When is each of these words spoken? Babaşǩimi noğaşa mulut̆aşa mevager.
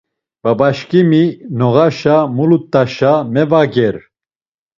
Babaşǩimi 0.43 1.23
noğaşa 1.57 2.17
mulut̆aşa 2.35 3.13
mevager. 3.33 3.95